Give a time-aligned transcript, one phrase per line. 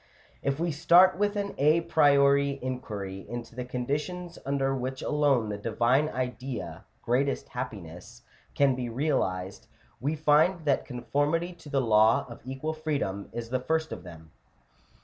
[0.41, 5.49] If we start with an a priori inquiry into the condi tions under which alone
[5.49, 8.23] the Divine Idea— greatest happiness—
[8.55, 9.67] can be realized,
[9.99, 14.31] we find that conformity to the law of equal freedom is the first of them
[14.33, 14.69] (Chap.